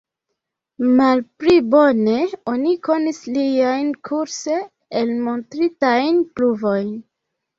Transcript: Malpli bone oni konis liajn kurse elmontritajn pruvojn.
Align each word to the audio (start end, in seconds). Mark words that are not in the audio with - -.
Malpli 0.99 1.57
bone 1.73 2.15
oni 2.53 2.71
konis 2.87 3.19
liajn 3.35 3.91
kurse 4.09 4.57
elmontritajn 5.01 6.19
pruvojn. 6.39 6.91